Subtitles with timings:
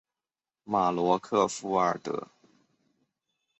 [0.63, 2.29] 马罗克弗尔德。